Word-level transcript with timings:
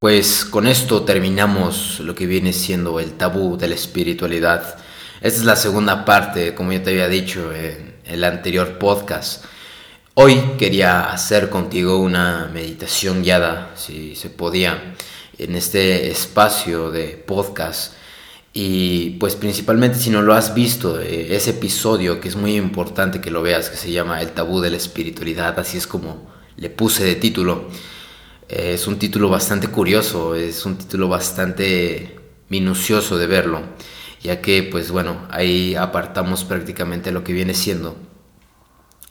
Pues 0.00 0.44
con 0.44 0.68
esto 0.68 1.02
terminamos 1.02 1.98
lo 1.98 2.14
que 2.14 2.26
viene 2.26 2.52
siendo 2.52 3.00
el 3.00 3.14
tabú 3.14 3.56
de 3.56 3.66
la 3.66 3.74
espiritualidad. 3.74 4.76
Esta 5.20 5.40
es 5.40 5.44
la 5.44 5.56
segunda 5.56 6.04
parte, 6.04 6.54
como 6.54 6.72
ya 6.72 6.84
te 6.84 6.90
había 6.90 7.08
dicho 7.08 7.52
en 7.52 7.96
el 8.04 8.22
anterior 8.22 8.78
podcast. 8.78 9.44
Hoy 10.14 10.40
quería 10.56 11.10
hacer 11.10 11.50
contigo 11.50 11.98
una 11.98 12.48
meditación 12.54 13.24
guiada, 13.24 13.72
si 13.74 14.14
se 14.14 14.30
podía, 14.30 14.94
en 15.36 15.56
este 15.56 16.08
espacio 16.12 16.92
de 16.92 17.16
podcast. 17.16 17.94
Y 18.52 19.16
pues 19.18 19.34
principalmente 19.34 19.98
si 19.98 20.10
no 20.10 20.22
lo 20.22 20.34
has 20.34 20.54
visto, 20.54 21.00
eh, 21.00 21.34
ese 21.34 21.50
episodio 21.50 22.20
que 22.20 22.28
es 22.28 22.36
muy 22.36 22.54
importante 22.54 23.20
que 23.20 23.32
lo 23.32 23.42
veas, 23.42 23.68
que 23.68 23.76
se 23.76 23.90
llama 23.90 24.22
El 24.22 24.30
tabú 24.30 24.60
de 24.60 24.70
la 24.70 24.76
espiritualidad, 24.76 25.58
así 25.58 25.76
es 25.76 25.88
como 25.88 26.30
le 26.56 26.70
puse 26.70 27.04
de 27.04 27.16
título 27.16 27.68
es 28.48 28.86
un 28.86 28.98
título 28.98 29.28
bastante 29.28 29.68
curioso, 29.68 30.34
es 30.34 30.64
un 30.64 30.76
título 30.76 31.08
bastante 31.08 32.18
minucioso 32.48 33.18
de 33.18 33.26
verlo, 33.26 33.60
ya 34.22 34.40
que 34.40 34.62
pues 34.62 34.90
bueno, 34.90 35.26
ahí 35.30 35.74
apartamos 35.74 36.44
prácticamente 36.44 37.12
lo 37.12 37.24
que 37.24 37.34
viene 37.34 37.52
siendo 37.52 37.96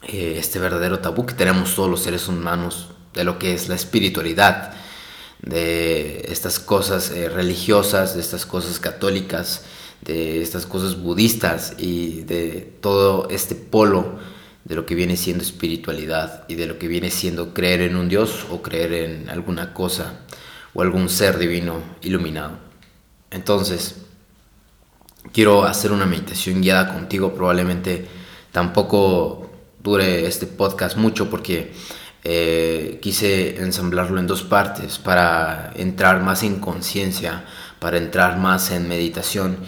eh, 0.07 0.35
este 0.37 0.57
verdadero 0.57 0.99
tabú 0.99 1.25
que 1.25 1.35
tenemos 1.35 1.75
todos 1.75 1.89
los 1.89 2.01
seres 2.01 2.27
humanos 2.27 2.89
de 3.13 3.23
lo 3.23 3.37
que 3.37 3.53
es 3.53 3.69
la 3.69 3.75
espiritualidad, 3.75 4.73
de 5.41 6.25
estas 6.29 6.59
cosas 6.59 7.11
eh, 7.11 7.29
religiosas, 7.29 8.15
de 8.15 8.21
estas 8.21 8.47
cosas 8.47 8.79
católicas, 8.79 9.65
de 10.01 10.41
estas 10.41 10.65
cosas 10.65 10.99
budistas 10.99 11.75
y 11.77 12.21
de 12.23 12.73
todo 12.81 13.27
este 13.29 13.53
polo 13.53 14.17
de 14.67 14.75
lo 14.75 14.85
que 14.85 14.95
viene 14.95 15.15
siendo 15.15 15.43
espiritualidad 15.43 16.43
y 16.49 16.55
de 16.55 16.65
lo 16.65 16.77
que 16.77 16.89
viene 16.89 17.09
siendo 17.09 17.53
creer 17.53 17.81
en 17.81 17.95
un 17.95 18.09
Dios 18.09 18.45
o 18.51 18.61
creer 18.61 18.91
en 18.93 19.29
alguna 19.29 19.73
cosa 19.73 20.19
o 20.73 20.81
algún 20.81 21.07
ser 21.07 21.37
divino 21.37 21.81
iluminado. 22.01 22.59
Entonces, 23.31 24.01
quiero 25.31 25.63
hacer 25.63 25.93
una 25.93 26.05
meditación 26.05 26.61
guiada 26.61 26.93
contigo, 26.93 27.33
probablemente 27.33 28.07
tampoco 28.51 29.49
dure 29.81 30.27
este 30.27 30.47
podcast 30.47 30.97
mucho 30.97 31.29
porque 31.29 31.71
eh, 32.25 32.99
quise 33.01 33.61
ensamblarlo 33.61 34.19
en 34.19 34.27
dos 34.27 34.43
partes 34.43 34.97
para 34.97 35.71
entrar 35.77 36.21
más 36.21 36.43
en 36.43 36.59
conciencia, 36.59 37.45
para 37.79 37.97
entrar 37.97 38.37
más 38.37 38.71
en 38.71 38.89
meditación 38.89 39.59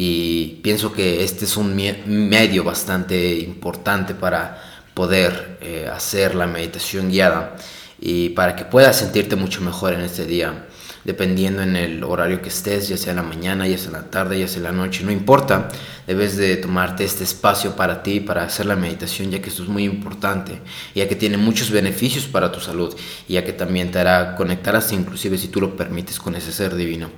y 0.00 0.60
pienso 0.62 0.92
que 0.92 1.24
este 1.24 1.44
es 1.44 1.56
un 1.56 1.74
medio 1.74 2.62
bastante 2.62 3.34
importante 3.34 4.14
para 4.14 4.62
poder 4.94 5.58
eh, 5.60 5.90
hacer 5.92 6.36
la 6.36 6.46
meditación 6.46 7.10
guiada 7.10 7.56
y 8.00 8.28
para 8.28 8.54
que 8.54 8.64
puedas 8.64 8.96
sentirte 8.96 9.34
mucho 9.34 9.60
mejor 9.60 9.94
en 9.94 10.02
este 10.02 10.24
día 10.24 10.66
dependiendo 11.02 11.62
en 11.62 11.74
el 11.74 12.04
horario 12.04 12.40
que 12.40 12.48
estés, 12.48 12.88
ya 12.88 12.96
sea 12.96 13.10
en 13.10 13.16
la 13.16 13.22
mañana, 13.24 13.66
ya 13.66 13.76
sea 13.76 13.88
en 13.88 13.94
la 13.94 14.08
tarde, 14.08 14.38
ya 14.38 14.46
sea 14.46 14.58
en 14.58 14.64
la 14.64 14.72
noche, 14.72 15.02
no 15.02 15.10
importa, 15.10 15.68
debes 16.08 16.38
de 16.38 16.56
tomarte 16.56 17.04
este 17.04 17.22
espacio 17.22 17.76
para 17.76 18.02
ti, 18.02 18.18
para 18.18 18.42
hacer 18.42 18.64
la 18.64 18.76
meditación, 18.76 19.30
ya 19.30 19.42
que 19.42 19.50
esto 19.50 19.62
es 19.62 19.68
muy 19.68 19.84
importante, 19.84 20.58
ya 20.94 21.06
que 21.06 21.14
tiene 21.14 21.36
muchos 21.36 21.70
beneficios 21.70 22.24
para 22.24 22.50
tu 22.50 22.60
salud, 22.60 22.96
ya 23.28 23.44
que 23.44 23.52
también 23.52 23.90
te 23.90 23.98
hará 23.98 24.34
conectar 24.34 24.74
hasta 24.74 24.94
inclusive 24.94 25.36
si 25.36 25.48
tú 25.48 25.60
lo 25.60 25.76
permites 25.76 26.18
con 26.18 26.34
ese 26.34 26.50
ser 26.50 26.74
divino. 26.76 27.10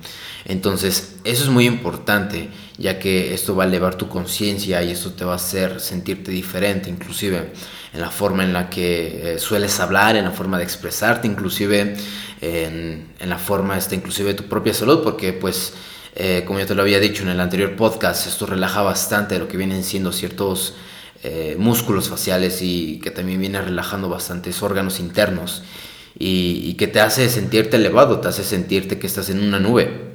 Entonces, 0.43 1.15
eso 1.23 1.43
es 1.43 1.49
muy 1.49 1.67
importante, 1.67 2.49
ya 2.77 2.99
que 2.99 3.33
esto 3.33 3.55
va 3.55 3.63
a 3.63 3.67
elevar 3.67 3.95
tu 3.95 4.09
conciencia 4.09 4.83
y 4.83 4.91
esto 4.91 5.13
te 5.13 5.23
va 5.23 5.33
a 5.33 5.35
hacer 5.37 5.79
sentirte 5.79 6.29
diferente, 6.29 6.89
inclusive 6.89 7.53
en 7.93 8.01
la 8.01 8.09
forma 8.09 8.43
en 8.43 8.51
la 8.51 8.69
que 8.69 9.35
eh, 9.35 9.39
sueles 9.39 9.79
hablar, 9.79 10.17
en 10.17 10.25
la 10.25 10.31
forma 10.31 10.57
de 10.57 10.65
expresarte, 10.65 11.29
inclusive 11.29 11.95
en, 12.41 13.07
la 13.25 13.37
forma, 13.37 13.77
esta, 13.77 13.95
inclusive 13.95 14.33
de 14.33 14.35
tu 14.35 14.49
propia 14.49 14.73
salud, 14.73 15.01
porque 15.01 15.31
pues, 15.31 15.75
eh, 16.15 16.43
como 16.45 16.59
ya 16.59 16.65
te 16.65 16.75
lo 16.75 16.81
había 16.81 16.99
dicho 16.99 17.23
en 17.23 17.29
el 17.29 17.39
anterior 17.39 17.75
podcast, 17.75 18.27
esto 18.27 18.45
relaja 18.45 18.81
bastante 18.81 19.39
lo 19.39 19.47
que 19.47 19.57
vienen 19.57 19.83
siendo 19.83 20.11
ciertos 20.11 20.75
eh, 21.23 21.55
músculos 21.57 22.09
faciales 22.09 22.61
y 22.61 22.99
que 22.99 23.11
también 23.11 23.39
viene 23.39 23.61
relajando 23.61 24.09
bastantes 24.09 24.61
órganos 24.63 24.99
internos 24.99 25.63
y, 26.17 26.73
que 26.75 26.87
te 26.87 26.99
hace 26.99 27.29
sentirte 27.29 27.77
elevado, 27.77 28.19
te 28.19 28.27
hace 28.27 28.43
sentirte 28.43 28.99
que 28.99 29.07
estás 29.07 29.29
en 29.29 29.39
una 29.39 29.59
nube. 29.59 30.11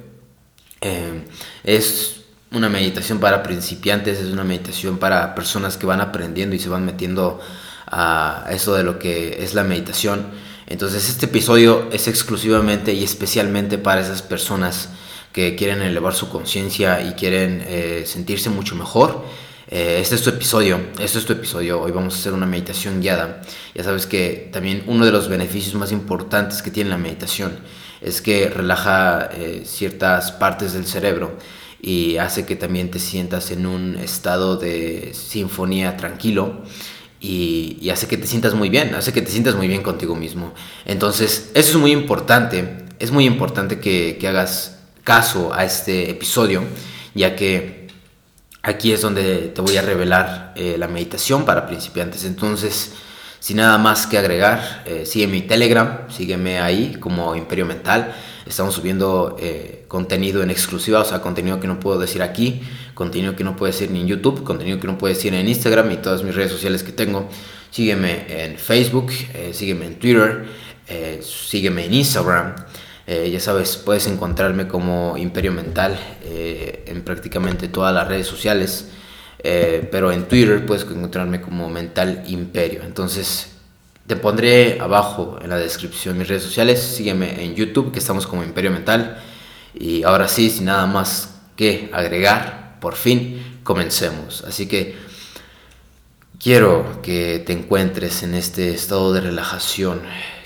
Eh, 0.81 1.23
es 1.63 2.21
una 2.51 2.69
meditación 2.69 3.19
para 3.19 3.43
principiantes, 3.43 4.19
es 4.19 4.31
una 4.31 4.43
meditación 4.43 4.97
para 4.99 5.33
personas 5.35 5.77
que 5.77 5.85
van 5.85 6.01
aprendiendo 6.01 6.55
y 6.55 6.59
se 6.59 6.69
van 6.69 6.85
metiendo 6.85 7.39
a 7.87 8.47
eso 8.51 8.75
de 8.75 8.83
lo 8.83 8.99
que 8.99 9.43
es 9.43 9.53
la 9.53 9.63
meditación. 9.63 10.27
Entonces 10.67 11.09
este 11.09 11.25
episodio 11.25 11.89
es 11.91 12.07
exclusivamente 12.07 12.93
y 12.93 13.03
especialmente 13.03 13.77
para 13.77 14.01
esas 14.01 14.21
personas 14.21 14.89
que 15.37 15.55
quieren 15.55 15.83
elevar 15.83 16.15
su 16.15 16.29
conciencia 16.29 16.99
y 17.07 17.11
quieren 17.11 17.63
eh, 17.67 18.05
sentirse 18.07 18.49
mucho 18.49 18.73
mejor. 18.73 19.23
Eh, 19.69 19.99
este 20.01 20.15
es 20.15 20.23
tu 20.23 20.31
episodio, 20.31 20.79
este 20.99 21.19
es 21.19 21.25
tu 21.27 21.33
episodio. 21.33 21.79
Hoy 21.79 21.91
vamos 21.91 22.15
a 22.15 22.17
hacer 22.17 22.33
una 22.33 22.47
meditación 22.47 23.01
guiada. 23.01 23.43
Ya 23.75 23.83
sabes 23.83 24.07
que 24.07 24.49
también 24.51 24.83
uno 24.87 25.05
de 25.05 25.11
los 25.11 25.29
beneficios 25.29 25.75
más 25.75 25.91
importantes 25.91 26.63
que 26.63 26.71
tiene 26.71 26.89
la 26.89 26.97
meditación 26.97 27.59
es 28.01 28.23
que 28.23 28.49
relaja 28.49 29.29
eh, 29.31 29.61
ciertas 29.63 30.31
partes 30.31 30.73
del 30.73 30.87
cerebro 30.87 31.37
y 31.79 32.17
hace 32.17 32.47
que 32.47 32.55
también 32.55 32.89
te 32.89 32.97
sientas 32.97 33.51
en 33.51 33.67
un 33.67 33.95
estado 33.97 34.57
de 34.57 35.11
sinfonía 35.13 35.97
tranquilo 35.97 36.63
y, 37.19 37.87
hace 37.91 38.07
que 38.07 38.17
te 38.17 38.25
sientas 38.25 38.55
muy 38.55 38.69
bien, 38.69 38.95
hace 38.95 39.13
que 39.13 39.21
te 39.21 39.29
sientas 39.29 39.53
muy 39.53 39.67
bien 39.67 39.83
contigo 39.83 40.15
mismo. 40.15 40.55
Entonces, 40.85 41.51
eso 41.53 41.71
es 41.73 41.77
muy 41.77 41.91
importante, 41.91 42.85
es 42.97 43.11
muy 43.11 43.25
importante 43.25 43.79
que, 43.79 44.17
hagas 44.27 44.76
caso 45.07 45.53
a 45.53 45.63
este 45.63 46.09
episodio, 46.09 46.65
ya 47.15 47.33
que 47.33 47.87
aquí 48.61 48.91
es 48.91 49.01
donde 49.01 49.53
te 49.55 49.61
voy 49.61 49.77
a 49.77 49.81
revelar 49.81 50.51
eh, 50.57 50.75
la 50.77 50.89
meditación 50.89 51.45
para 51.45 51.65
principiantes. 51.65 52.25
Entonces, 52.25 52.91
sin 53.39 53.55
nada 53.55 53.77
más 53.77 54.05
que 54.05 54.17
agregar, 54.17 54.83
eh, 54.85 55.05
sigue 55.05 55.27
mi 55.27 55.43
Telegram, 55.43 56.09
sígueme 56.09 56.59
ahí 56.59 56.97
como 56.99 57.37
Imperio 57.37 57.65
Mental. 57.65 58.13
Estamos 58.45 58.75
subiendo 58.75 59.37
eh, 59.39 59.85
contenido 59.87 60.43
en 60.43 60.49
exclusiva, 60.49 60.99
o 60.99 61.05
sea, 61.05 61.21
contenido 61.21 61.61
que 61.61 61.67
no 61.67 61.79
puedo 61.79 61.97
decir 61.99 62.21
aquí, 62.21 62.61
contenido 62.93 63.33
que 63.33 63.45
no 63.45 63.55
puedo 63.55 63.71
decir 63.71 63.89
ni 63.89 64.01
en 64.01 64.07
YouTube, 64.07 64.43
contenido 64.43 64.77
que 64.77 64.87
no 64.87 64.97
puedo 64.97 65.13
decir 65.13 65.33
en 65.33 65.47
Instagram 65.47 65.89
y 65.93 65.97
todas 65.97 66.23
mis 66.23 66.35
redes 66.35 66.51
sociales 66.51 66.83
que 66.83 66.91
tengo. 66.91 67.29
Sígueme 67.71 68.25
en 68.27 68.57
Facebook, 68.57 69.13
eh, 69.33 69.51
sígueme 69.53 69.85
en 69.85 69.99
Twitter, 69.99 70.45
sígueme 71.21 71.85
en 71.85 71.93
Instagram. 71.93 72.55
Ya 73.07 73.39
sabes, 73.39 73.77
puedes 73.77 74.05
encontrarme 74.07 74.67
como 74.67 75.17
Imperio 75.17 75.53
Mental 75.53 75.97
en 76.29 77.03
prácticamente 77.03 77.69
todas 77.69 77.93
las 77.93 78.07
redes 78.07 78.27
sociales. 78.27 78.89
pero 79.43 80.11
en 80.11 80.27
Twitter 80.27 80.65
puedes 80.65 80.83
encontrarme 80.83 81.41
como 81.41 81.69
Mental 81.69 82.23
Imperio. 82.27 82.81
Entonces, 82.83 83.51
te 84.05 84.15
pondré 84.15 84.79
abajo 84.79 85.39
en 85.41 85.49
la 85.49 85.57
descripción 85.57 86.17
mis 86.17 86.27
redes 86.27 86.43
sociales. 86.43 86.81
Sígueme 86.81 87.43
en 87.43 87.55
YouTube, 87.55 87.91
que 87.91 87.99
estamos 87.99 88.25
como 88.25 88.43
Imperio 88.43 88.71
Mental. 88.71 89.21
Y 89.73 90.03
ahora 90.03 90.27
sí, 90.27 90.49
sin 90.49 90.65
nada 90.65 90.85
más 90.85 91.35
que 91.55 91.89
agregar, 91.93 92.77
por 92.79 92.95
fin 92.95 93.59
comencemos. 93.63 94.43
Así 94.47 94.67
que 94.67 94.95
quiero 96.39 97.01
que 97.01 97.43
te 97.45 97.53
encuentres 97.53 98.23
en 98.23 98.33
este 98.33 98.73
estado 98.73 99.13
de 99.13 99.21
relajación. 99.21 100.01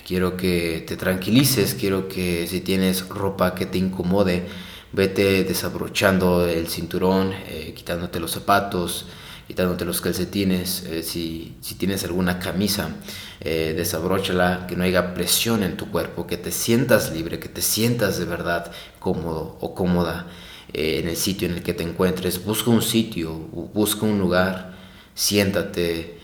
Quiero 0.05 0.37
que 0.37 0.83
te 0.87 0.97
tranquilices. 0.97 1.75
Quiero 1.75 2.07
que 2.07 2.47
si 2.47 2.61
tienes 2.61 3.07
ropa 3.07 3.55
que 3.55 3.65
te 3.65 3.77
incomode, 3.77 4.45
vete 4.91 5.43
desabrochando 5.43 6.47
el 6.47 6.67
cinturón, 6.67 7.33
eh, 7.47 7.73
quitándote 7.75 8.19
los 8.19 8.31
zapatos 8.31 9.05
quitándote 9.51 9.83
los 9.83 9.99
calcetines, 9.99 10.83
eh, 10.83 11.03
si, 11.03 11.57
si, 11.59 11.75
tienes 11.75 12.05
alguna 12.05 12.39
camisa, 12.39 12.95
eh, 13.41 13.73
desabróchala, 13.75 14.65
que 14.65 14.77
no 14.77 14.85
haya 14.85 15.13
presión 15.13 15.61
en 15.63 15.75
tu 15.75 15.91
cuerpo, 15.91 16.25
que 16.25 16.37
te 16.37 16.51
sientas 16.51 17.11
libre, 17.11 17.37
que 17.37 17.49
te 17.49 17.61
sientas 17.61 18.17
de 18.17 18.23
verdad 18.23 18.71
cómodo 18.99 19.57
o 19.59 19.75
cómoda 19.75 20.27
eh, 20.71 20.99
en 20.99 21.09
el 21.09 21.17
sitio 21.17 21.49
en 21.49 21.55
el 21.55 21.63
que 21.63 21.73
te 21.73 21.83
encuentres. 21.83 22.45
Busca 22.45 22.69
un 22.69 22.81
sitio, 22.81 23.33
busca 23.73 24.05
un 24.05 24.19
lugar, 24.19 24.77
siéntate, 25.15 26.19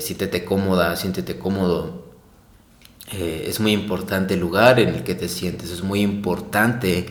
siéntete 0.00 0.44
cómoda, 0.44 0.94
siéntete 0.96 1.38
cómodo. 1.38 2.07
Es 3.12 3.60
muy 3.60 3.72
importante 3.72 4.34
el 4.34 4.40
lugar 4.40 4.80
en 4.80 4.90
el 4.90 5.02
que 5.02 5.14
te 5.14 5.28
sientes, 5.28 5.70
es 5.70 5.82
muy 5.82 6.00
importante 6.00 7.06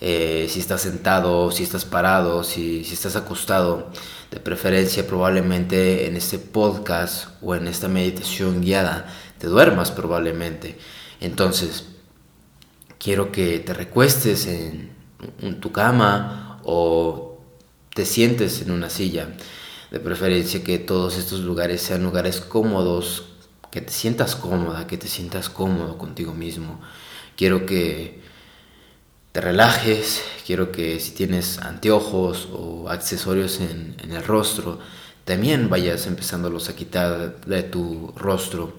si 0.00 0.60
estás 0.60 0.82
sentado, 0.82 1.50
si 1.50 1.62
estás 1.62 1.84
parado, 1.84 2.44
si, 2.44 2.84
si 2.84 2.94
estás 2.94 3.16
acostado 3.16 3.90
de 4.30 4.40
preferencia 4.40 5.06
probablemente 5.06 6.06
en 6.06 6.16
este 6.16 6.38
podcast 6.38 7.28
o 7.42 7.54
en 7.54 7.66
esta 7.66 7.88
meditación 7.88 8.60
guiada 8.60 9.06
te 9.38 9.46
duermas 9.46 9.90
probablemente. 9.90 10.78
Entonces, 11.20 11.86
quiero 12.98 13.32
que 13.32 13.58
te 13.60 13.72
recuestes 13.72 14.46
en, 14.46 14.96
tu 15.60 15.72
cama 15.72 16.60
o 16.64 17.40
te 17.94 18.04
sientes 18.04 18.60
en 18.62 18.70
una 18.70 18.90
silla. 18.90 19.28
De 19.90 20.00
preferencia 20.00 20.62
que 20.62 20.78
todos 20.78 21.16
estos 21.16 21.40
lugares 21.40 21.80
sean 21.80 22.02
lugares 22.02 22.40
cómodos, 22.40 23.27
que 23.78 23.86
te 23.86 23.92
sientas 23.92 24.34
cómoda, 24.34 24.88
que 24.88 24.98
te 24.98 25.06
sientas 25.06 25.48
cómodo 25.48 25.98
contigo 25.98 26.34
mismo, 26.34 26.80
quiero 27.36 27.64
que 27.64 28.20
te 29.30 29.40
relajes, 29.40 30.20
quiero 30.44 30.72
que 30.72 30.98
si 30.98 31.12
tienes 31.12 31.58
anteojos 31.58 32.48
o 32.52 32.88
accesorios 32.88 33.60
en, 33.60 33.94
el 34.00 34.24
rostro, 34.24 34.80
también 35.24 35.68
vayas 35.70 36.08
empezándolos 36.08 36.68
a 36.68 36.74
quitar 36.74 37.40
de 37.46 37.62
tu 37.62 38.12
rostro, 38.16 38.74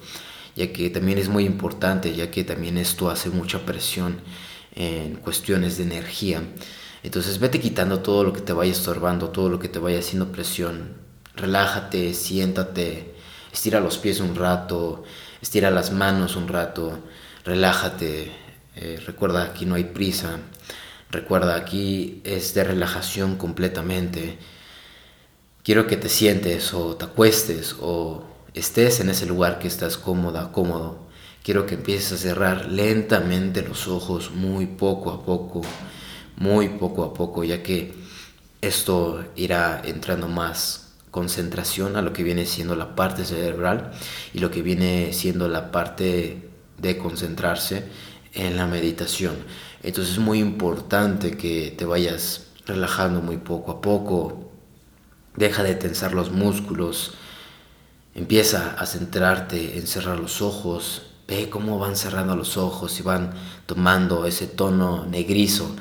ya 0.58 0.74
que 0.74 0.90
también 0.90 1.18
es 1.18 1.30
muy 1.30 1.46
importante, 1.46 2.14
ya 2.14 2.30
que 2.30 2.44
también 2.44 2.78
esto 2.78 3.10
hace 3.10 3.30
mucha 3.30 3.66
presión 3.66 4.20
en 4.76 5.16
cuestiones 5.16 5.78
de 5.78 5.84
energía. 5.84 6.42
Entonces 7.04 7.40
vete 7.40 7.62
quitando 7.62 8.00
todo 8.00 8.26
lo 8.26 8.34
que 8.34 8.42
te 8.42 8.52
vaya 8.52 8.74
estorbando, 8.74 9.30
todo 9.30 9.48
lo 9.48 9.60
que 9.60 9.70
te 9.70 9.80
vaya 9.80 10.00
haciendo 10.00 10.34
presión. 10.34 10.96
Relájate, 11.38 12.14
siéntate, 12.14 13.19
estira 13.52 13.80
los 13.80 13.98
pies 13.98 14.20
un 14.20 14.36
rato, 14.36 15.04
estira 15.42 15.72
las 15.72 15.92
manos 15.92 16.36
un 16.36 16.48
rato, 16.48 17.00
relájate. 17.46 18.32
Eh, 18.76 19.02
recuerda, 19.06 19.44
aquí 19.44 19.66
no 19.66 19.76
hay 19.76 19.86
prisa. 19.86 20.40
Recuerda, 21.12 21.56
aquí 21.56 22.22
es 22.24 22.54
de 22.54 22.64
relajación 22.64 23.36
completamente 23.36 24.38
quiero 25.70 25.86
que 25.86 25.98
te 25.98 26.10
sientes 26.10 26.74
o 26.74 26.96
te 26.96 27.06
acuestes 27.06 27.76
o 27.80 28.24
estés 28.56 29.02
en 29.02 29.10
ese 29.12 29.28
lugar 29.28 29.60
que 29.60 29.68
estás 29.68 29.98
cómoda, 29.98 30.52
cómodo. 30.52 31.08
Quiero 31.44 31.68
que 31.68 31.76
empieces 31.76 32.12
a 32.12 32.18
cerrar 32.18 32.66
lentamente 32.70 33.62
los 33.62 33.88
ojos, 33.88 34.32
muy 34.32 34.66
poco 34.66 35.12
a 35.12 35.24
poco, 35.24 35.62
muy 36.38 36.70
poco 36.70 37.04
a 37.04 37.14
poco, 37.14 37.44
ya 37.44 37.62
que 37.62 37.94
esto 38.62 39.24
irá 39.36 39.82
entrando 39.86 40.28
más 40.28 40.89
concentración 41.12 41.96
a 41.96 42.02
lo 42.02 42.14
que 42.14 42.24
viene 42.24 42.46
siendo 42.46 42.76
la 42.76 42.96
parte 42.96 43.26
cerebral 43.26 43.92
y 44.34 44.40
lo 44.40 44.52
que 44.52 44.62
viene 44.62 45.14
siendo 45.14 45.48
la 45.48 45.72
parte 45.72 46.50
de 46.78 46.98
concentrarse 46.98 47.86
en 48.34 48.58
la 48.58 48.68
meditación. 48.68 49.36
Entonces 49.84 50.14
es 50.14 50.20
muy 50.20 50.40
importante 50.40 51.38
que 51.38 51.74
te 51.78 51.86
vayas 51.86 52.48
relajando 52.66 53.22
muy 53.22 53.38
poco 53.38 53.72
a 53.72 53.82
poco, 53.82 54.50
Deja 55.36 55.64
de 55.64 55.76
tensar 55.76 56.14
los 56.14 56.32
músculos. 56.32 57.14
Empieza 58.14 58.76
a 58.78 58.86
centrarte 58.86 59.78
en 59.78 59.88
cerrar 59.88 60.20
los 60.20 60.42
ojos. 60.42 61.04
Ve 61.30 61.50
cómo 61.50 61.80
van 61.80 61.96
cerrando 61.96 62.36
los 62.36 62.58
ojos 62.58 63.00
y 63.00 63.04
van 63.04 63.32
tomando 63.66 64.26
ese 64.26 64.48
tono 64.48 65.06
negrizo 65.06 65.76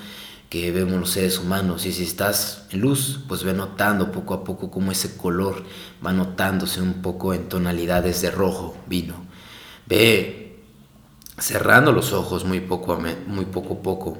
que 0.48 0.72
vemos 0.72 0.98
los 0.98 1.10
seres 1.10 1.38
humanos. 1.38 1.86
Y 1.86 1.92
si 1.92 2.04
estás 2.04 2.64
en 2.70 2.80
luz, 2.80 3.20
pues 3.28 3.44
ve 3.44 3.52
notando 3.52 4.12
poco 4.12 4.34
a 4.34 4.44
poco 4.44 4.70
cómo 4.70 4.92
ese 4.92 5.16
color 5.16 5.64
va 6.04 6.12
notándose 6.12 6.80
un 6.80 7.02
poco 7.02 7.34
en 7.34 7.48
tonalidades 7.48 8.22
de 8.22 8.30
rojo, 8.30 8.76
vino. 8.86 9.14
Ve 9.86 10.60
cerrando 11.38 11.92
los 11.92 12.12
ojos 12.12 12.44
muy 12.44 12.60
poco 12.60 12.92
a 12.92 12.98
muy 13.26 13.44
poco 13.44 13.80
poco 13.80 14.18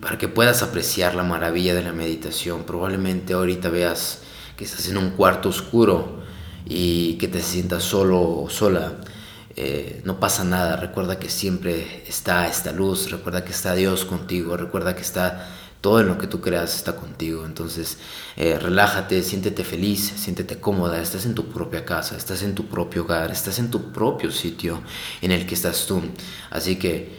para 0.00 0.18
que 0.18 0.28
puedas 0.28 0.62
apreciar 0.62 1.14
la 1.14 1.22
maravilla 1.22 1.74
de 1.74 1.82
la 1.82 1.92
meditación. 1.92 2.64
Probablemente 2.64 3.32
ahorita 3.32 3.68
veas 3.68 4.22
que 4.56 4.64
estás 4.64 4.88
en 4.88 4.96
un 4.96 5.10
cuarto 5.10 5.48
oscuro 5.48 6.22
y 6.66 7.14
que 7.14 7.28
te 7.28 7.42
sientas 7.42 7.82
solo 7.82 8.20
o 8.20 8.50
sola, 8.50 8.94
eh, 9.56 10.02
no 10.04 10.20
pasa 10.20 10.44
nada. 10.44 10.76
Recuerda 10.76 11.18
que 11.18 11.28
siempre 11.28 12.04
está 12.06 12.46
esta 12.46 12.72
luz, 12.72 13.10
recuerda 13.10 13.44
que 13.44 13.52
está 13.52 13.74
Dios 13.74 14.04
contigo, 14.04 14.56
recuerda 14.56 14.94
que 14.94 15.02
está 15.02 15.48
todo 15.84 16.00
en 16.00 16.06
lo 16.06 16.16
que 16.16 16.26
tú 16.26 16.40
creas 16.40 16.74
está 16.74 16.96
contigo. 16.96 17.44
Entonces, 17.44 17.98
eh, 18.36 18.58
relájate, 18.58 19.22
siéntete 19.22 19.64
feliz, 19.64 20.14
siéntete 20.16 20.58
cómoda, 20.58 20.98
estás 21.02 21.26
en 21.26 21.34
tu 21.34 21.48
propia 21.48 21.84
casa, 21.84 22.16
estás 22.16 22.42
en 22.42 22.54
tu 22.54 22.68
propio 22.68 23.02
hogar, 23.02 23.30
estás 23.30 23.58
en 23.58 23.70
tu 23.70 23.92
propio 23.92 24.30
sitio 24.30 24.80
en 25.20 25.30
el 25.30 25.44
que 25.44 25.54
estás 25.54 25.84
tú. 25.86 26.00
Así 26.50 26.76
que 26.76 27.18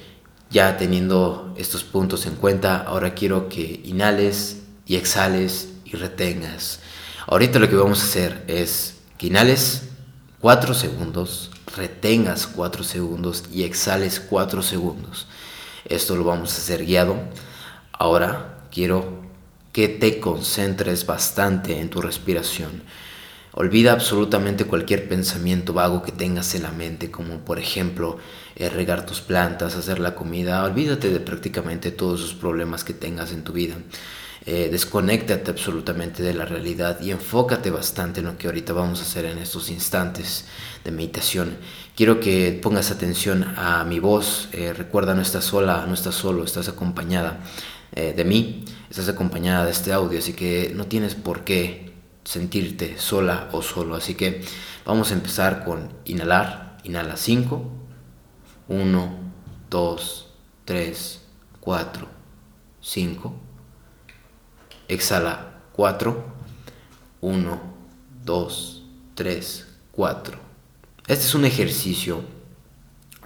ya 0.49 0.77
teniendo 0.77 1.53
estos 1.55 1.83
puntos 1.83 2.25
en 2.25 2.37
cuenta, 2.37 2.77
ahora 2.77 3.13
quiero 3.13 3.49
que 3.49 3.81
inhales 3.83 4.63
y 4.87 4.95
exhales 4.95 5.69
y 5.85 5.91
retengas. 5.91 6.79
Ahorita 7.27 7.59
lo 7.59 7.69
que 7.69 7.75
vamos 7.75 8.01
a 8.01 8.05
hacer 8.05 8.45
es 8.47 8.95
que 9.19 9.27
inhales 9.27 9.83
4 10.39 10.73
segundos, 10.73 11.51
retengas 11.77 12.47
4 12.47 12.83
segundos 12.83 13.43
y 13.53 13.61
exhales 13.61 14.19
4 14.19 14.63
segundos. 14.63 15.27
Esto 15.85 16.15
lo 16.15 16.23
vamos 16.23 16.55
a 16.55 16.57
hacer 16.57 16.83
guiado. 16.83 17.19
Ahora 17.97 18.54
quiero 18.75 19.21
que 19.71 19.87
te 19.87 20.19
concentres 20.19 21.05
bastante 21.05 21.79
en 21.79 21.89
tu 21.89 22.01
respiración. 22.01 22.83
Olvida 23.53 23.93
absolutamente 23.93 24.65
cualquier 24.65 25.07
pensamiento 25.07 25.71
vago 25.71 26.03
que 26.03 26.11
tengas 26.11 26.53
en 26.55 26.63
la 26.63 26.71
mente, 26.71 27.09
como 27.09 27.37
por 27.39 27.57
ejemplo 27.57 28.17
eh, 28.57 28.67
regar 28.69 29.05
tus 29.05 29.21
plantas, 29.21 29.77
hacer 29.77 29.99
la 29.99 30.13
comida. 30.13 30.61
Olvídate 30.65 31.09
de 31.09 31.21
prácticamente 31.21 31.91
todos 31.91 32.19
los 32.19 32.33
problemas 32.33 32.83
que 32.83 32.93
tengas 32.93 33.31
en 33.31 33.45
tu 33.45 33.53
vida. 33.53 33.75
Eh, 34.45 34.67
desconéctate 34.69 35.49
absolutamente 35.49 36.21
de 36.21 36.33
la 36.33 36.45
realidad 36.45 36.99
y 37.01 37.11
enfócate 37.11 37.71
bastante 37.71 38.19
en 38.19 38.27
lo 38.27 38.37
que 38.37 38.47
ahorita 38.47 38.73
vamos 38.73 38.99
a 38.99 39.03
hacer 39.03 39.25
en 39.25 39.37
estos 39.37 39.71
instantes 39.71 40.45
de 40.83 40.91
meditación. 40.91 41.57
Quiero 41.95 42.19
que 42.19 42.59
pongas 42.61 42.91
atención 42.91 43.45
a 43.55 43.85
mi 43.85 43.99
voz. 43.99 44.49
Eh, 44.51 44.73
recuerda, 44.73 45.15
no 45.15 45.21
estás 45.21 45.45
sola, 45.45 45.85
no 45.87 45.93
estás 45.93 46.15
solo, 46.15 46.43
estás 46.43 46.67
acompañada 46.67 47.39
eh, 47.91 48.13
de 48.15 48.25
mí, 48.25 48.65
estás 48.89 49.09
acompañada 49.09 49.65
de 49.65 49.71
este 49.71 49.93
audio, 49.93 50.19
así 50.19 50.33
que 50.33 50.71
no 50.75 50.87
tienes 50.87 51.15
por 51.15 51.43
qué 51.43 51.93
sentirte 52.25 52.97
sola 52.97 53.49
o 53.53 53.61
solo. 53.61 53.95
Así 53.95 54.15
que 54.15 54.43
vamos 54.85 55.11
a 55.11 55.13
empezar 55.13 55.63
con 55.63 55.93
inhalar. 56.03 56.77
Inhala 56.83 57.17
5, 57.17 57.71
1, 58.67 59.17
2, 59.69 60.27
3, 60.65 61.21
4, 61.61 62.07
5. 62.81 63.33
Exhala 64.87 65.61
4. 65.73 66.35
1, 67.21 67.61
2, 68.23 68.83
3, 69.15 69.67
4. 69.91 70.39
Este 71.07 71.25
es 71.25 71.35
un 71.35 71.45
ejercicio. 71.45 72.21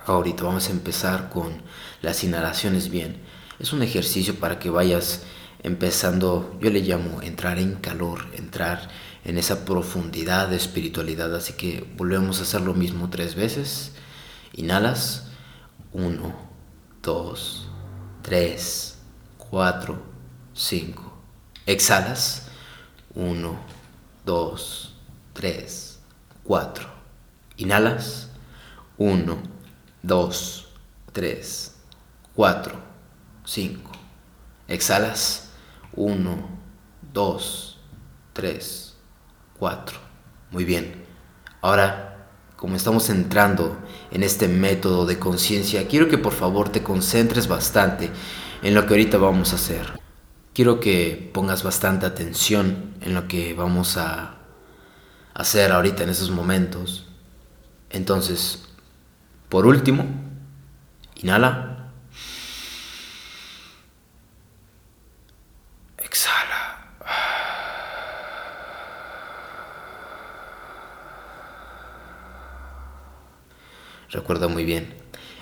Ahorita 0.06 0.44
vamos 0.44 0.70
a 0.70 0.72
empezar 0.72 1.30
con 1.30 1.62
las 2.02 2.24
inhalaciones 2.24 2.90
bien. 2.90 3.18
Es 3.60 3.74
un 3.74 3.84
ejercicio 3.84 4.36
para 4.36 4.58
que 4.58 4.70
vayas 4.70 5.24
empezando, 5.64 6.58
yo 6.62 6.70
le 6.70 6.80
llamo 6.80 7.22
entrar 7.22 7.60
en 7.60 7.76
calor, 7.76 8.26
entrar 8.38 8.90
en 9.26 9.38
esa 9.38 9.66
profundidad 9.66 10.48
de 10.48 10.56
espiritualidad. 10.56 11.36
Así 11.36 11.54
que 11.54 11.86
volvemos 11.98 12.40
a 12.40 12.44
hacer 12.44 12.62
lo 12.62 12.74
mismo 12.74 13.10
tres 13.10 13.36
veces. 13.36 13.92
Inhalas. 14.54 15.26
1, 15.92 16.36
2, 17.02 17.68
3, 18.22 18.98
4, 19.38 20.04
5. 20.54 21.18
Exhalas. 21.66 22.48
1, 23.16 23.60
2, 24.26 24.96
3, 25.34 26.00
4. 26.44 26.90
Inhalas. 27.58 28.30
1, 28.98 29.38
2, 30.04 30.68
3, 31.12 31.76
4, 32.36 32.89
5. 33.50 33.92
Exhalas. 34.68 35.50
1, 35.96 36.50
2, 37.14 37.80
3, 38.34 38.96
4. 39.58 39.98
Muy 40.52 40.66
bien. 40.66 41.04
Ahora, 41.62 42.28
como 42.56 42.76
estamos 42.76 43.10
entrando 43.10 43.78
en 44.12 44.24
este 44.24 44.48
método 44.48 45.06
de 45.06 45.20
conciencia, 45.20 45.88
quiero 45.88 46.08
que 46.08 46.18
por 46.18 46.34
favor 46.34 46.70
te 46.70 46.84
concentres 46.84 47.48
bastante 47.48 48.10
en 48.62 48.74
lo 48.76 48.86
que 48.86 48.94
ahorita 48.94 49.18
vamos 49.18 49.52
a 49.52 49.56
hacer 49.56 50.00
quiero 50.60 50.82
que 50.82 51.32
pongas 51.34 51.64
bastante 51.64 52.06
atención 52.06 52.94
en 53.00 53.14
lo 53.14 53.30
que 53.30 53.54
vamos 53.54 53.96
a 53.96 54.36
hacer 55.34 55.72
ahorita 55.72 56.04
en 56.04 56.10
esos 56.10 56.32
momentos. 56.32 57.08
Entonces, 57.90 58.66
por 59.48 59.66
último, 59.66 60.06
inhala. 61.16 61.92
Exhala. 65.98 66.60
Recuerda 74.12 74.48
muy 74.48 74.66
bien, 74.66 74.94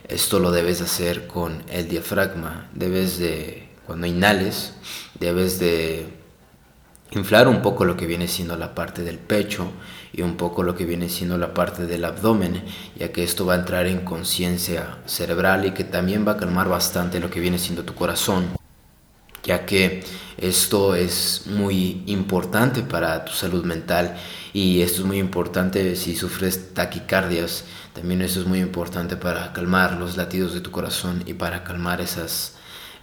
esto 0.09 0.39
lo 0.39 0.51
debes 0.51 0.81
hacer 0.81 1.25
con 1.27 1.63
el 1.69 1.87
diafragma, 1.87 2.69
debes 2.73 3.17
de 3.17 3.69
cuando 3.85 4.07
inhales, 4.07 4.73
debes 5.19 5.57
de 5.57 6.05
inflar 7.11 7.47
un 7.47 7.61
poco 7.61 7.85
lo 7.85 7.95
que 7.95 8.05
viene 8.05 8.27
siendo 8.27 8.57
la 8.57 8.75
parte 8.75 9.03
del 9.03 9.19
pecho 9.19 9.71
y 10.11 10.21
un 10.21 10.35
poco 10.35 10.63
lo 10.63 10.75
que 10.75 10.83
viene 10.83 11.07
siendo 11.07 11.37
la 11.37 11.53
parte 11.53 11.85
del 11.85 12.03
abdomen, 12.03 12.61
ya 12.97 13.13
que 13.13 13.23
esto 13.23 13.45
va 13.45 13.53
a 13.53 13.59
entrar 13.59 13.87
en 13.87 14.01
conciencia 14.01 14.97
cerebral 15.05 15.65
y 15.65 15.71
que 15.71 15.85
también 15.85 16.27
va 16.27 16.33
a 16.33 16.37
calmar 16.37 16.67
bastante 16.67 17.21
lo 17.21 17.29
que 17.29 17.39
viene 17.39 17.59
siendo 17.59 17.83
tu 17.83 17.95
corazón. 17.95 18.47
Ya 19.47 19.65
que 19.65 20.03
esto 20.37 20.93
es 20.93 21.43
muy 21.47 22.03
importante 22.05 22.83
para 22.83 23.25
tu 23.25 23.31
salud 23.31 23.63
mental 23.63 24.17
y 24.53 24.81
esto 24.81 25.01
es 25.01 25.07
muy 25.07 25.17
importante 25.17 25.95
si 25.95 26.15
sufres 26.15 26.73
taquicardias, 26.73 27.63
también 27.93 28.21
eso 28.21 28.41
es 28.41 28.45
muy 28.45 28.59
importante 28.59 29.15
para 29.15 29.53
calmar 29.53 29.93
los 29.93 30.17
latidos 30.17 30.53
de 30.53 30.61
tu 30.61 30.69
corazón 30.69 31.23
y 31.25 31.33
para 31.33 31.63
calmar 31.63 32.01
esas 32.01 32.55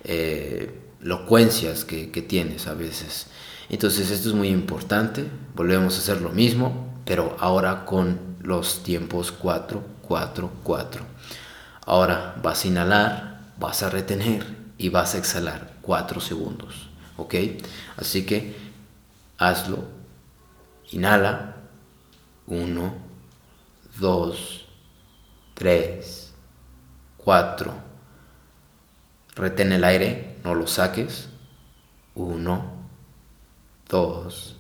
eh, 0.05 0.81
locuencias 1.01 1.85
que, 1.85 2.11
que 2.11 2.23
tienes 2.23 2.67
a 2.69 2.75
veces. 2.75 3.27
Entonces 3.71 4.11
esto 4.11 4.29
es 4.29 4.35
muy 4.35 4.49
importante, 4.49 5.25
volvemos 5.57 5.97
a 5.97 5.99
hacer 6.01 6.21
lo 6.21 6.31
mismo, 6.31 7.01
pero 7.07 7.37
ahora 7.41 7.87
con 7.87 8.37
los 8.43 8.83
tiempos 8.83 9.33
4, 9.33 9.83
4, 10.03 10.53
4. 10.63 11.05
Ahora 11.87 12.37
vas 12.43 12.65
a 12.65 12.69
inhalar, 12.69 13.41
vas 13.59 13.83
a 13.83 13.89
retener 13.89 14.45
y 14.77 14.91
vas 14.91 15.15
a 15.15 15.19
exhalar 15.19 15.74
4 15.85 16.21
segundos, 16.21 16.89
¿ok? 17.17 17.35
Así 17.97 18.25
que 18.27 18.57
hazlo, 19.39 19.85
inhala, 20.91 21.57
1, 22.47 22.95
2, 23.99 24.67
3, 25.55 26.35
4, 27.19 27.75
retén 29.35 29.73
el 29.73 29.85
aire, 29.85 30.39
no 30.45 30.55
lo 30.55 30.67
saques, 30.67 31.29
1, 32.15 32.75
2, 33.89 34.57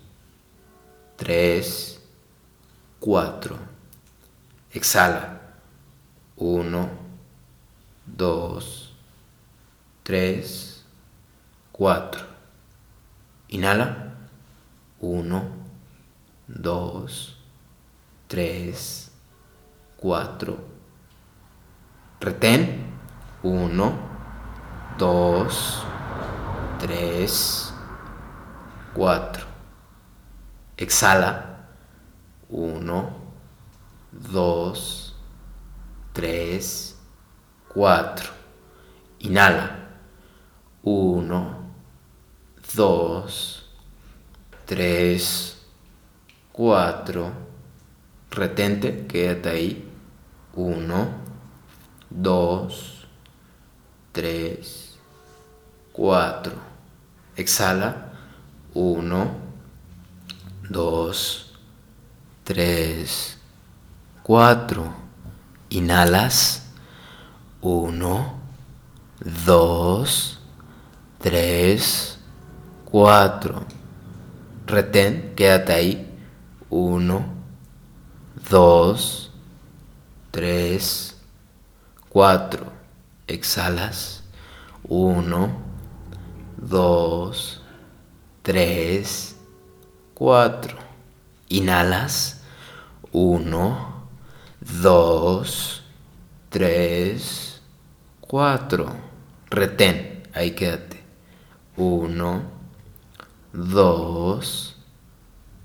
3, 1.17 2.01
4. 3.01 3.59
Exhala. 4.73 5.41
1, 6.37 6.89
2, 8.07 8.95
3, 10.03 10.74
4. 11.77 12.25
Inhala. 13.49 14.15
1, 15.01 15.43
2, 16.47 17.37
3, 18.29 19.11
4. 19.97 20.59
Retén. 22.21 22.93
1, 23.43 23.93
2, 24.99 25.85
3, 26.79 27.75
4. 28.95 29.43
Exhala. 30.77 31.59
1, 32.49 33.11
2, 34.13 35.15
3, 36.13 36.97
4. 37.69 38.31
Inhala. 39.19 39.77
1, 40.85 41.64
2, 42.75 43.65
3, 44.67 45.57
4. 46.53 47.33
Retente, 48.31 49.07
quédate 49.07 49.49
ahí. 49.49 49.89
1, 50.55 51.09
2, 52.11 53.07
3, 54.13 54.99
4. 55.93 56.53
Exhala. 57.37 58.13
1, 58.75 59.37
2, 60.71 61.53
3, 62.45 63.39
4. 64.23 64.95
Inhalas. 65.71 66.63
1, 67.61 68.35
2, 69.47 70.39
3, 71.21 72.14
4. 72.95 73.67
Retén, 74.69 75.33
quédate 75.35 75.73
ahí. 75.73 76.17
1, 76.71 77.27
2, 78.49 79.33
3, 80.31 81.17
4. 82.09 82.73
Exhalas. 83.27 84.23
1, 84.85 85.51
2, 86.57 87.63
3, 88.43 89.37
4. 90.15 90.79
Inhalas. 91.49 92.43
1, 93.11 94.07
2, 94.83 95.85
3, 96.49 97.61
4. 98.21 98.87
Retén. 99.51 100.23
Ahí 100.33 100.53
quédate. 100.53 101.03
1, 101.77 102.54
2, 103.55 104.75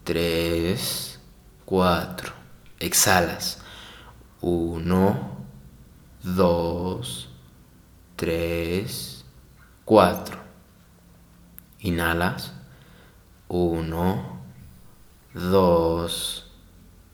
3, 0.03 1.19
4. 1.65 2.33
Exhalas. 2.79 3.63
1, 4.41 5.17
2, 6.23 7.27
3, 8.15 9.25
4. 9.85 10.37
Inhalas. 11.79 12.53
1, 13.47 14.23
2, 15.33 16.43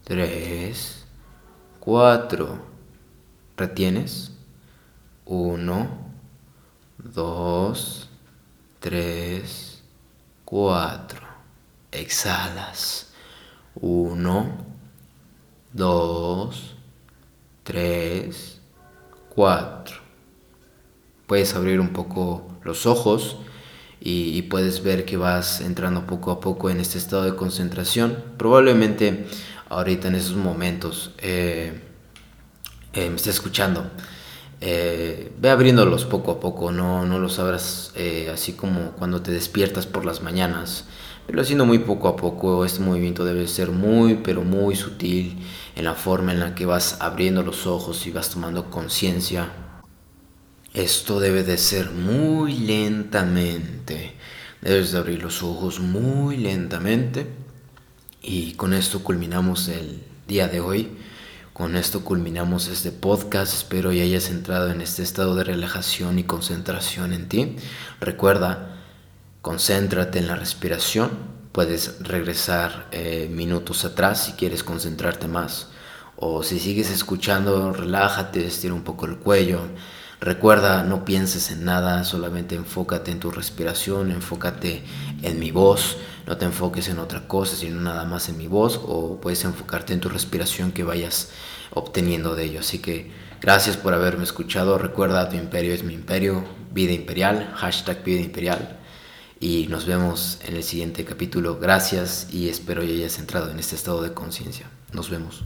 3, 0.03 1.05
4. 1.79 2.60
Retienes. 3.55 4.32
1, 5.24 5.88
2, 6.98 8.10
3, 8.82 9.41
4. 9.41 9.75
Exhalas. 11.91 13.13
1, 13.81 14.57
2, 15.73 16.75
3, 17.63 18.61
4. 19.29 19.97
Puedes 21.27 21.55
abrir 21.55 21.79
un 21.79 21.89
poco 21.89 22.47
los 22.63 22.85
ojos 22.85 23.37
y, 23.99 24.43
puedes 24.43 24.83
ver 24.83 25.03
que 25.05 25.17
vas 25.17 25.61
entrando 25.61 26.05
poco 26.05 26.29
a 26.29 26.39
poco 26.39 26.69
en 26.69 26.79
este 26.79 26.99
estado 26.99 27.23
de 27.23 27.35
concentración. 27.35 28.23
Probablemente 28.37 29.25
ahorita 29.69 30.09
en 30.09 30.15
esos 30.15 30.35
momentos 30.35 31.11
eh, 31.17 31.81
eh, 32.93 33.09
me 33.09 33.15
esté 33.15 33.31
escuchando. 33.31 33.89
Eh, 34.62 35.31
ve 35.39 35.50
abriéndolos 35.50 36.05
poco 36.05 36.31
a 36.31 36.39
poco, 36.39 36.71
no, 36.71 37.05
no 37.05 37.19
los 37.19 37.39
abras 37.39 37.93
así 38.31 38.53
como 38.53 38.91
cuando 38.91 39.21
te 39.21 39.31
despiertas 39.31 39.85
por 39.85 40.05
las 40.05 40.21
mañanas, 40.21 40.85
pero 41.27 41.41
haciendo 41.41 41.65
muy 41.65 41.79
poco 41.79 42.07
a 42.07 42.15
poco. 42.15 42.65
Este 42.65 42.79
movimiento 42.79 43.25
debe 43.25 43.47
ser 43.47 43.71
muy, 43.71 44.15
pero 44.15 44.43
muy 44.43 44.75
sutil 44.75 45.38
en 45.75 45.85
la 45.85 45.93
forma 45.93 46.31
en 46.31 46.39
la 46.39 46.55
que 46.55 46.65
vas 46.65 46.97
abriendo 47.01 47.43
los 47.43 47.67
ojos 47.67 48.07
y 48.07 48.12
vas 48.12 48.29
tomando 48.29 48.69
conciencia 48.69 49.51
esto 50.75 51.21
debe 51.21 51.43
de 51.43 51.57
ser 51.57 51.89
muy 51.91 52.53
lentamente. 52.53 54.13
Debes 54.62 54.91
de 54.91 54.97
abrir 54.97 55.24
los 55.24 55.41
ojos 55.41 55.79
muy 55.79 56.35
lentamente. 56.35 57.27
Y 58.21 58.55
con 58.55 58.74
esto 58.74 59.01
culminamos 59.01 59.69
el 59.69 60.03
día 60.27 60.50
de 60.50 60.59
hoy. 60.59 60.89
Con 61.55 61.77
esto 61.77 62.03
culminamos 62.03 62.67
este 62.67 62.91
podcast. 62.91 63.53
Espero 63.53 63.93
y 63.93 64.01
hayas 64.01 64.29
entrado 64.29 64.69
en 64.71 64.81
este 64.81 65.03
estado 65.03 65.35
de 65.35 65.45
relajación 65.45 66.19
y 66.19 66.25
concentración 66.25 67.13
en 67.13 67.29
ti. 67.29 67.55
Recuerda, 68.01 68.75
concéntrate 69.41 70.19
en 70.19 70.27
la 70.27 70.35
respiración. 70.35 71.12
Puedes 71.53 72.03
regresar 72.03 72.89
eh, 72.91 73.29
minutos 73.31 73.85
atrás 73.85 74.25
si 74.25 74.33
quieres 74.33 74.65
concentrarte 74.65 75.29
más. 75.29 75.69
O 76.17 76.43
si 76.43 76.59
sigues 76.59 76.91
escuchando, 76.91 77.71
relájate, 77.71 78.45
estira 78.45 78.74
un 78.74 78.83
poco 78.83 79.05
el 79.05 79.15
cuello 79.15 79.62
Recuerda, 80.22 80.84
no 80.84 81.03
pienses 81.05 81.51
en 81.51 81.65
nada, 81.65 82.03
solamente 82.03 82.55
enfócate 82.55 83.12
en 83.12 83.19
tu 83.19 83.31
respiración, 83.31 84.12
enfócate 84.12 84.84
en 85.22 85.39
mi 85.39 85.51
voz, 85.51 85.98
no 86.25 86.38
te 86.38 86.45
enfoques 86.45 86.88
en 86.88 87.00
otra 87.00 87.27
cosa, 87.27 87.55
sino 87.55 87.81
nada 87.81 88.05
más 88.05 88.29
en 88.29 88.38
mi 88.38 88.48
voz, 88.48 88.79
o 88.84 89.19
puedes 89.22 89.43
enfocarte 89.43 89.93
en 89.93 90.00
tu 90.00 90.10
respiración 90.10 90.72
que 90.72 90.84
vayas 90.84 91.29
obteniendo 91.72 92.36
de 92.36 92.45
ello. 92.45 92.62
Así 92.62 92.79
que 92.79 93.12
gracias 93.41 93.77
por 93.77 93.93
haberme 93.93 94.24
escuchado, 94.24 94.77
recuerda, 94.77 95.29
tu 95.29 95.36
imperio 95.36 95.74
es 95.74 95.84
mi 95.84 95.93
imperio, 95.93 96.43
vida 96.74 96.93
imperial, 96.93 97.51
hashtag 97.55 98.03
vida 98.03 98.22
imperial, 98.22 98.79
y 99.39 99.67
nos 99.67 99.86
vemos 99.86 100.39
en 100.45 100.55
el 100.55 100.63
siguiente 100.63 101.05
capítulo. 101.05 101.60
Gracias 101.60 102.27
y 102.31 102.50
espero 102.50 102.81
que 102.81 102.88
hayas 102.88 103.19
entrado 103.19 103.51
en 103.51 103.60
este 103.60 103.75
estado 103.75 104.01
de 104.01 104.13
conciencia. 104.13 104.69
Nos 104.93 105.10
vemos. 105.10 105.43